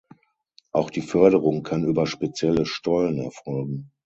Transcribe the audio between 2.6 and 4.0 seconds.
Stollen erfolgen.